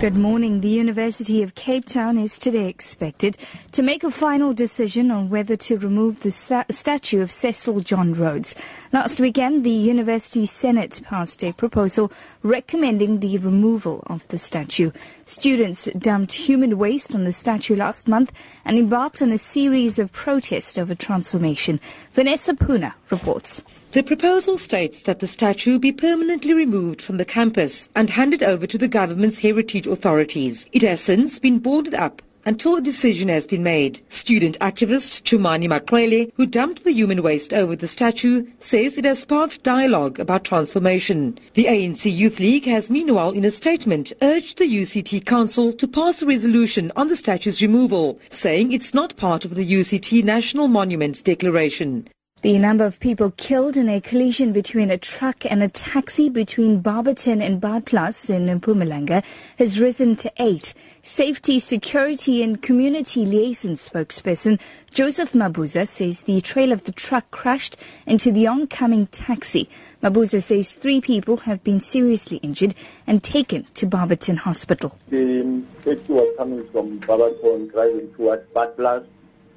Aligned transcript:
Good 0.00 0.16
morning. 0.16 0.60
The 0.60 0.68
University 0.68 1.42
of 1.42 1.54
Cape 1.54 1.86
Town 1.86 2.18
is 2.18 2.38
today 2.38 2.68
expected 2.68 3.38
to 3.72 3.82
make 3.82 4.04
a 4.04 4.10
final 4.10 4.52
decision 4.52 5.10
on 5.10 5.30
whether 5.30 5.56
to 5.56 5.78
remove 5.78 6.20
the 6.20 6.30
sta- 6.30 6.66
statue 6.68 7.22
of 7.22 7.30
Cecil 7.30 7.80
John 7.80 8.12
Rhodes. 8.12 8.54
Last 8.92 9.18
weekend, 9.18 9.64
the 9.64 9.70
University 9.70 10.44
Senate 10.44 11.00
passed 11.04 11.42
a 11.42 11.52
proposal 11.52 12.12
recommending 12.42 13.20
the 13.20 13.38
removal 13.38 14.02
of 14.06 14.28
the 14.28 14.36
statue. 14.36 14.90
Students 15.24 15.88
dumped 15.96 16.32
human 16.32 16.76
waste 16.76 17.14
on 17.14 17.24
the 17.24 17.32
statue 17.32 17.76
last 17.76 18.06
month 18.06 18.30
and 18.64 18.76
embarked 18.76 19.22
on 19.22 19.32
a 19.32 19.38
series 19.38 19.98
of 19.98 20.12
protests 20.12 20.76
over 20.76 20.94
transformation. 20.94 21.80
Vanessa 22.12 22.52
Puna 22.52 22.94
reports. 23.10 23.62
The 23.94 24.02
proposal 24.02 24.58
states 24.58 25.02
that 25.02 25.20
the 25.20 25.28
statue 25.28 25.78
be 25.78 25.92
permanently 25.92 26.52
removed 26.52 27.00
from 27.00 27.16
the 27.16 27.24
campus 27.24 27.88
and 27.94 28.10
handed 28.10 28.42
over 28.42 28.66
to 28.66 28.76
the 28.76 28.88
government's 28.88 29.38
heritage 29.38 29.86
authorities. 29.86 30.66
It 30.72 30.82
has 30.82 31.00
since 31.00 31.38
been 31.38 31.60
boarded 31.60 31.94
up 31.94 32.20
until 32.44 32.74
a 32.74 32.80
decision 32.80 33.28
has 33.28 33.46
been 33.46 33.62
made. 33.62 34.00
Student 34.08 34.58
activist 34.58 35.22
Chumani 35.22 35.68
Maxwele, 35.68 36.26
who 36.34 36.44
dumped 36.44 36.82
the 36.82 36.90
human 36.90 37.22
waste 37.22 37.54
over 37.54 37.76
the 37.76 37.86
statue, 37.86 38.48
says 38.58 38.98
it 38.98 39.04
has 39.04 39.20
sparked 39.20 39.62
dialogue 39.62 40.18
about 40.18 40.42
transformation. 40.42 41.38
The 41.52 41.66
ANC 41.66 42.12
Youth 42.12 42.40
League 42.40 42.64
has 42.64 42.90
meanwhile 42.90 43.30
in 43.30 43.44
a 43.44 43.52
statement 43.52 44.12
urged 44.22 44.58
the 44.58 44.64
UCT 44.64 45.24
Council 45.24 45.72
to 45.72 45.86
pass 45.86 46.20
a 46.20 46.26
resolution 46.26 46.90
on 46.96 47.06
the 47.06 47.16
statue's 47.16 47.62
removal, 47.62 48.18
saying 48.32 48.72
it's 48.72 48.92
not 48.92 49.16
part 49.16 49.44
of 49.44 49.54
the 49.54 49.72
UCT 49.72 50.24
National 50.24 50.66
Monument 50.66 51.22
Declaration. 51.22 52.08
The 52.44 52.58
number 52.58 52.84
of 52.84 53.00
people 53.00 53.30
killed 53.38 53.74
in 53.74 53.88
a 53.88 54.02
collision 54.02 54.52
between 54.52 54.90
a 54.90 54.98
truck 54.98 55.46
and 55.50 55.62
a 55.62 55.68
taxi 55.68 56.28
between 56.28 56.80
Barberton 56.80 57.40
and 57.40 57.58
Badplaas 57.58 58.28
in 58.28 58.60
Mpumalanga 58.60 59.24
has 59.56 59.80
risen 59.80 60.14
to 60.16 60.30
eight. 60.36 60.74
Safety, 61.00 61.58
Security 61.58 62.42
and 62.42 62.60
Community 62.60 63.24
Liaison 63.24 63.76
spokesperson 63.76 64.60
Joseph 64.90 65.32
Mabuza 65.32 65.88
says 65.88 66.24
the 66.24 66.42
trail 66.42 66.70
of 66.70 66.84
the 66.84 66.92
truck 66.92 67.30
crashed 67.30 67.78
into 68.06 68.30
the 68.30 68.46
oncoming 68.46 69.06
taxi. 69.06 69.70
Mabuza 70.02 70.42
says 70.42 70.72
three 70.72 71.00
people 71.00 71.38
have 71.38 71.64
been 71.64 71.80
seriously 71.80 72.36
injured 72.42 72.74
and 73.06 73.22
taken 73.22 73.66
to 73.72 73.86
Barberton 73.86 74.36
Hospital. 74.36 74.98
The 75.08 75.62
taxi 75.82 76.12
was 76.12 76.36
coming 76.36 76.68
from 76.68 76.98
Barberton 76.98 77.68
driving 77.68 78.12
towards 78.12 78.46
Badplaas 78.50 79.06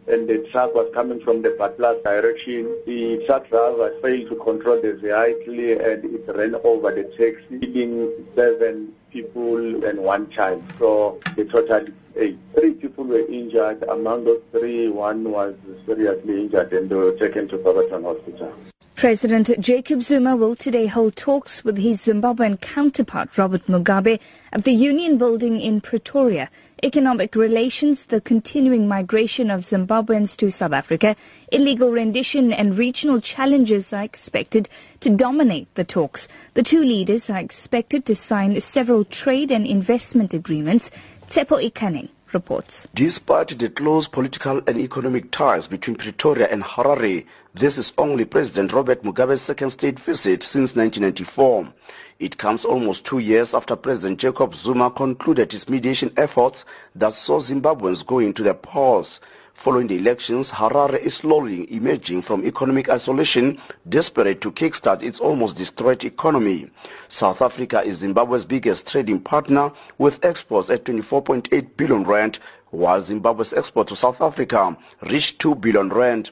and 0.07 0.27
the 0.27 0.47
truck 0.51 0.73
was 0.73 0.89
coming 0.93 1.19
from 1.19 1.41
the 1.41 1.49
Badplaas 1.49 2.03
direction. 2.03 2.75
The 2.85 3.23
truck 3.25 3.49
driver 3.49 3.93
failed 4.01 4.29
to 4.29 4.35
control 4.35 4.81
the 4.81 4.93
vehicle 4.93 5.59
and 5.59 6.05
it 6.05 6.35
ran 6.35 6.55
over 6.63 6.91
the 6.91 7.03
taxi, 7.17 7.59
killing 7.59 8.25
seven 8.35 8.93
people 9.11 9.85
and 9.85 9.99
one 9.99 10.29
child. 10.31 10.63
So 10.79 11.19
the 11.35 11.45
total 11.45 11.85
eight. 12.15 12.37
Three 12.55 12.73
people 12.73 13.03
were 13.03 13.25
injured. 13.27 13.83
Among 13.83 14.25
those 14.25 14.41
three, 14.51 14.87
one 14.87 15.29
was 15.31 15.55
seriously 15.85 16.41
injured 16.41 16.73
and 16.73 16.89
they 16.89 16.95
were 16.95 17.17
taken 17.17 17.47
to 17.49 17.57
Barberton 17.57 18.03
Hospital. 18.03 18.53
President 18.95 19.51
Jacob 19.59 20.01
Zuma 20.01 20.35
will 20.35 20.55
today 20.55 20.87
hold 20.87 21.15
talks 21.15 21.63
with 21.63 21.77
his 21.77 22.01
Zimbabwean 22.01 22.59
counterpart 22.59 23.37
Robert 23.37 23.67
Mugabe 23.67 24.19
at 24.51 24.63
the 24.63 24.71
Union 24.71 25.19
Building 25.19 25.61
in 25.61 25.81
Pretoria. 25.81 26.49
Economic 26.83 27.35
relations, 27.35 28.05
the 28.05 28.21
continuing 28.21 28.87
migration 28.87 29.49
of 29.49 29.61
Zimbabweans 29.61 30.37
to 30.37 30.51
South 30.51 30.73
Africa, 30.73 31.15
illegal 31.51 31.91
rendition 31.91 32.53
and 32.53 32.77
regional 32.77 33.19
challenges 33.19 33.91
are 33.91 34.03
expected 34.03 34.69
to 34.99 35.09
dominate 35.09 35.73
the 35.73 35.83
talks. 35.83 36.27
The 36.53 36.61
two 36.61 36.83
leaders 36.83 37.31
are 37.31 37.39
expected 37.39 38.05
to 38.05 38.15
sign 38.15 38.61
several 38.61 39.05
trade 39.05 39.51
and 39.51 39.65
investment 39.65 40.35
agreements. 40.35 40.91
Tsepo 41.27 41.59
Ikanen 41.67 42.09
reports. 42.33 42.87
Despite 42.93 43.57
the 43.57 43.69
close 43.69 44.07
political 44.07 44.61
and 44.67 44.77
economic 44.77 45.31
ties 45.31 45.67
between 45.67 45.95
Pretoria 45.95 46.47
and 46.47 46.63
Harare, 46.63 47.25
this 47.53 47.77
is 47.77 47.93
only 47.97 48.25
President 48.25 48.73
Robert 48.73 49.03
Mugabe's 49.03 49.41
second 49.41 49.71
state 49.71 49.99
visit 49.99 50.43
since 50.43 50.75
1994. 50.75 51.73
It 52.19 52.37
comes 52.37 52.65
almost 52.65 53.05
two 53.05 53.19
years 53.19 53.53
after 53.53 53.75
President 53.75 54.19
Jacob 54.19 54.55
Zuma 54.55 54.89
concluded 54.89 55.51
his 55.51 55.69
mediation 55.69 56.11
efforts 56.17 56.65
that 56.95 57.13
saw 57.13 57.39
Zimbabweans 57.39 58.05
going 58.05 58.33
to 58.33 58.43
the 58.43 58.53
polls. 58.53 59.19
Following 59.57 59.87
the 59.87 59.97
elections, 59.97 60.51
Harare 60.51 60.99
is 60.99 61.15
slowly 61.15 61.65
emerging 61.73 62.21
from 62.21 62.45
economic 62.45 62.89
isolation, 62.89 63.59
desperate 63.89 64.39
to 64.41 64.51
kickstart 64.51 65.01
its 65.01 65.19
almost 65.19 65.57
destroyed 65.57 66.05
economy. 66.05 66.69
South 67.09 67.41
Africa 67.41 67.81
is 67.81 67.97
Zimbabwe's 67.97 68.45
biggest 68.45 68.87
trading 68.87 69.19
partner, 69.19 69.71
with 69.97 70.23
exports 70.23 70.69
at 70.69 70.83
24.8 70.83 71.75
billion 71.75 72.03
rand, 72.03 72.37
while 72.69 73.01
Zimbabwe's 73.01 73.51
export 73.51 73.87
to 73.87 73.95
South 73.95 74.21
Africa 74.21 74.77
reached 75.01 75.39
2 75.39 75.55
billion 75.55 75.89
rand. 75.89 76.29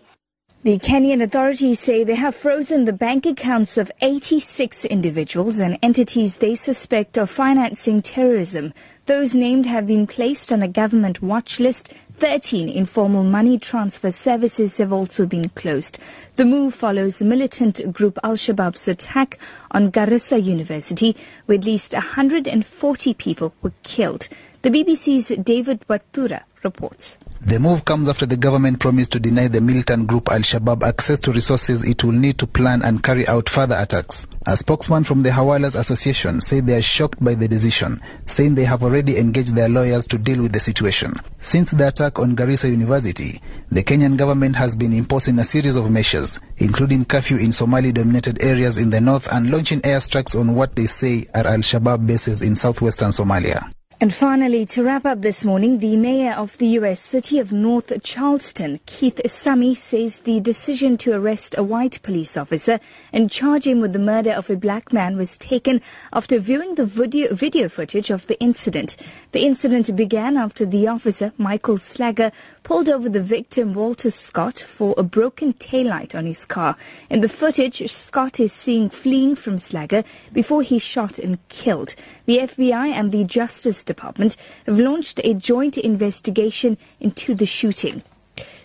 The 0.66 0.80
Kenyan 0.80 1.22
authorities 1.22 1.80
say 1.80 2.04
they 2.04 2.16
have 2.16 2.36
frozen 2.36 2.86
the 2.86 2.94
bank 2.94 3.28
accounts 3.28 3.78
of 3.78 3.92
86 4.02 4.86
individuals 4.86 5.60
and 5.60 5.78
entities 5.84 6.38
they 6.38 6.56
suspect 6.56 7.18
of 7.18 7.30
financing 7.30 8.02
terrorism. 8.02 8.74
Those 9.06 9.36
named 9.36 9.68
have 9.68 9.86
been 9.86 10.08
placed 10.08 10.52
on 10.52 10.64
a 10.64 10.68
government 10.68 11.22
watch 11.22 11.60
list. 11.60 11.94
13 12.18 12.70
informal 12.70 13.24
money 13.24 13.60
transfer 13.60 14.10
services 14.10 14.78
have 14.78 14.94
also 14.94 15.26
been 15.26 15.50
closed. 15.50 16.00
The 16.38 16.46
move 16.46 16.74
follows 16.74 17.22
militant 17.22 17.92
group 17.92 18.18
Al-Shabaab's 18.24 18.88
attack 18.88 19.38
on 19.72 19.92
Garissa 19.92 20.42
University, 20.42 21.16
where 21.46 21.58
at 21.58 21.66
least 21.66 21.94
140 21.94 23.14
people 23.16 23.54
were 23.62 23.74
killed. 23.84 24.30
The 24.62 24.70
BBC's 24.70 25.28
David 25.44 25.86
Watura 25.90 26.44
reports. 26.66 27.18
The 27.42 27.60
move 27.60 27.86
comes 27.86 28.10
after 28.10 28.26
the 28.26 28.38
government 28.38 28.80
promised 28.80 29.12
to 29.12 29.20
deny 29.20 29.48
the 29.48 29.62
militant 29.62 30.08
group 30.08 30.30
Al 30.30 30.40
Shabaab 30.40 30.82
access 30.82 31.20
to 31.22 31.32
resources 31.32 31.86
it 31.86 32.04
will 32.04 32.12
need 32.12 32.40
to 32.40 32.48
plan 32.48 32.82
and 32.82 33.04
carry 33.04 33.28
out 33.28 33.48
further 33.50 33.76
attacks. 33.78 34.26
A 34.48 34.58
spokesman 34.58 35.04
from 35.04 35.22
the 35.22 35.30
Hawalas 35.30 35.80
Association 35.80 36.42
said 36.42 36.66
they 36.66 36.76
are 36.76 36.82
shocked 36.82 37.24
by 37.24 37.36
the 37.36 37.48
decision, 37.48 38.02
saying 38.26 38.56
they 38.56 38.64
have 38.64 38.84
already 38.84 39.18
engaged 39.18 39.54
their 39.56 39.70
lawyers 39.70 40.08
to 40.08 40.18
deal 40.18 40.42
with 40.42 40.54
the 40.54 40.60
situation. 40.60 41.14
Since 41.42 41.72
the 41.72 41.88
attack 41.88 42.18
on 42.18 42.36
Garissa 42.36 42.68
University, 42.70 43.40
the 43.70 43.84
Kenyan 43.84 44.18
government 44.18 44.56
has 44.56 44.76
been 44.76 44.92
imposing 44.94 45.38
a 45.38 45.44
series 45.44 45.76
of 45.76 45.92
measures, 45.92 46.40
including 46.58 47.06
curfew 47.06 47.38
in 47.38 47.52
Somali 47.52 47.92
dominated 47.92 48.42
areas 48.42 48.80
in 48.80 48.90
the 48.90 49.02
north 49.02 49.32
and 49.32 49.52
launching 49.52 49.82
airstrikes 49.82 50.40
on 50.40 50.56
what 50.56 50.76
they 50.76 50.88
say 50.88 51.28
are 51.36 51.46
Al 51.46 51.60
Shabaab 51.60 52.08
bases 52.08 52.42
in 52.42 52.56
southwestern 52.56 53.12
Somalia. 53.12 53.70
And 54.02 54.14
finally, 54.14 54.66
to 54.68 54.84
wrap 54.84 55.06
up 55.06 55.22
this 55.22 55.46
morning, 55.46 55.78
the 55.78 55.96
mayor 55.96 56.34
of 56.34 56.58
the 56.58 56.68
U.S. 56.80 57.00
city 57.00 57.40
of 57.40 57.54
North 57.54 57.94
Charleston, 58.04 58.82
Keith 58.86 59.22
Summey, 59.26 59.74
says 59.74 60.20
the 60.20 60.42
decision 60.42 60.98
to 60.98 61.14
arrest 61.14 61.56
a 61.58 61.64
white 61.64 62.02
police 62.04 62.36
officer 62.36 62.82
and 63.14 63.32
charge 63.32 63.66
him 63.66 63.80
with 63.80 63.94
the 63.94 64.00
murder 64.00 64.32
of 64.32 64.50
a 64.50 64.58
black 64.58 64.92
man 64.92 65.16
was 65.16 65.38
taken 65.38 65.82
after 66.12 66.40
viewing 66.40 66.76
the 66.76 66.86
video, 66.86 67.34
video 67.34 67.70
footage 67.70 68.10
of 68.10 68.28
the 68.28 68.38
incident. 68.42 68.98
The 69.32 69.46
incident 69.46 69.96
began 69.96 70.36
after 70.36 70.66
the 70.66 70.88
officer, 70.88 71.32
Michael 71.38 71.78
Slager, 71.78 72.34
pulled 72.64 72.90
over 72.90 73.08
the 73.08 73.24
victim, 73.24 73.74
Walter 73.74 74.12
Scott, 74.12 74.58
for 74.58 74.94
a 74.98 75.04
broken 75.04 75.54
taillight 75.54 76.14
on 76.14 76.26
his 76.26 76.46
car. 76.46 76.76
In 77.10 77.22
the 77.22 77.30
footage, 77.30 77.90
Scott 77.90 78.42
is 78.42 78.52
seen 78.52 78.90
fleeing 78.90 79.36
from 79.36 79.56
Slager 79.56 80.04
before 80.34 80.64
he 80.64 80.80
shot 80.80 81.18
and 81.18 81.40
killed. 81.48 81.96
The 82.26 82.40
FBI 82.40 82.90
and 82.92 83.14
the 83.14 83.24
Justice 83.24 83.85
Department 83.86 84.38
have 84.66 84.80
launched 84.80 85.20
a 85.24 85.34
joint 85.34 85.78
investigation 85.78 86.78
into 87.00 87.34
the 87.34 87.46
shooting. 87.46 88.04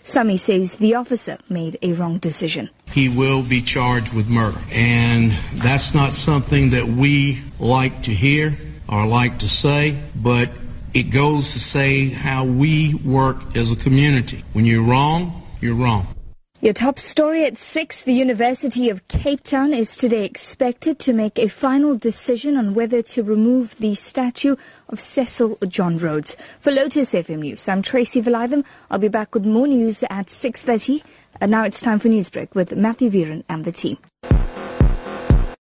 Summey 0.03 0.37
says 0.37 0.77
the 0.77 0.95
officer 0.95 1.37
made 1.47 1.77
a 1.81 1.93
wrong 1.93 2.17
decision. 2.17 2.69
He 2.91 3.07
will 3.07 3.43
be 3.43 3.61
charged 3.61 4.13
with 4.13 4.27
murder. 4.27 4.59
And 4.71 5.31
that's 5.55 5.93
not 5.93 6.11
something 6.11 6.71
that 6.71 6.87
we 6.87 7.41
like 7.59 8.03
to 8.03 8.11
hear 8.11 8.57
or 8.89 9.05
like 9.05 9.39
to 9.39 9.49
say, 9.49 9.97
but 10.15 10.49
it 10.93 11.03
goes 11.03 11.53
to 11.53 11.59
say 11.59 12.09
how 12.09 12.43
we 12.43 12.95
work 12.95 13.55
as 13.55 13.71
a 13.71 13.75
community. 13.75 14.43
When 14.53 14.65
you're 14.65 14.83
wrong, 14.83 15.43
you're 15.61 15.75
wrong. 15.75 16.07
Your 16.63 16.73
top 16.73 16.99
story 16.99 17.43
at 17.45 17.57
6. 17.57 18.03
The 18.03 18.13
University 18.13 18.87
of 18.89 19.07
Cape 19.07 19.41
Town 19.41 19.73
is 19.73 19.97
today 19.97 20.23
expected 20.23 20.99
to 20.99 21.11
make 21.11 21.39
a 21.39 21.47
final 21.47 21.97
decision 21.97 22.55
on 22.55 22.75
whether 22.75 23.01
to 23.01 23.23
remove 23.23 23.75
the 23.77 23.95
statue 23.95 24.55
of 24.87 24.99
Cecil 24.99 25.57
John 25.67 25.97
Rhodes. 25.97 26.37
For 26.59 26.71
Lotus 26.71 27.13
FM 27.15 27.39
News, 27.39 27.67
I'm 27.67 27.81
Tracy 27.81 28.21
Valaydham. 28.21 28.63
I'll 28.91 28.99
be 28.99 29.07
back 29.07 29.33
with 29.33 29.43
more 29.43 29.65
news 29.65 30.03
at 30.03 30.27
6.30. 30.27 31.01
And 31.39 31.49
now 31.49 31.63
it's 31.63 31.81
time 31.81 31.97
for 31.97 32.09
Newsbreak 32.09 32.53
with 32.53 32.75
Matthew 32.75 33.09
Viren 33.09 33.43
and 33.49 33.65
the 33.65 33.71
team. 33.71 33.97